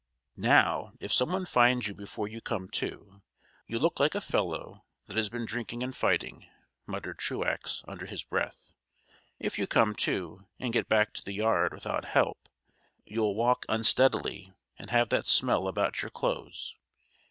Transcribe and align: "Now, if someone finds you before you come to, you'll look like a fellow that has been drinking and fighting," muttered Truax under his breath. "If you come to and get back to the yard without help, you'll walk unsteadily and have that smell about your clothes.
"Now, 0.35 0.93
if 0.99 1.13
someone 1.13 1.45
finds 1.45 1.87
you 1.87 1.93
before 1.93 2.27
you 2.27 2.41
come 2.41 2.69
to, 2.69 3.21
you'll 3.67 3.83
look 3.83 3.99
like 3.99 4.15
a 4.15 4.19
fellow 4.19 4.83
that 5.05 5.15
has 5.15 5.29
been 5.29 5.45
drinking 5.45 5.83
and 5.83 5.95
fighting," 5.95 6.47
muttered 6.87 7.19
Truax 7.19 7.83
under 7.87 8.07
his 8.07 8.23
breath. 8.23 8.71
"If 9.37 9.59
you 9.59 9.67
come 9.67 9.93
to 9.97 10.47
and 10.59 10.73
get 10.73 10.89
back 10.89 11.13
to 11.13 11.23
the 11.23 11.33
yard 11.33 11.71
without 11.71 12.05
help, 12.05 12.49
you'll 13.05 13.35
walk 13.35 13.63
unsteadily 13.69 14.51
and 14.79 14.89
have 14.89 15.09
that 15.09 15.27
smell 15.27 15.67
about 15.67 16.01
your 16.01 16.09
clothes. 16.09 16.73